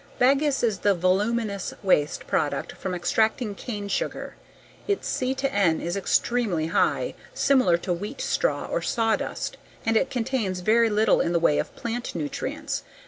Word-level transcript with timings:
Bagasse 0.17 0.63
is 0.63 0.79
the 0.79 0.95
voluminous 0.95 1.75
waste 1.83 2.25
product 2.25 2.71
from 2.71 2.95
extracting 2.95 3.53
cane 3.53 3.87
sugar. 3.87 4.33
Its 4.87 5.07
C/N 5.07 5.79
is 5.79 5.95
extremely 5.95 6.65
high, 6.73 7.13
similar 7.35 7.77
to 7.77 7.93
wheat 7.93 8.19
straw 8.19 8.65
or 8.65 8.81
sawdust, 8.81 9.57
and 9.85 9.95
it 9.95 10.09
contains 10.09 10.61
very 10.61 10.89
little 10.89 11.21
in 11.21 11.33
the 11.33 11.39
way 11.39 11.59
of 11.59 11.75
plant 11.75 12.15
nutrients. 12.15 12.81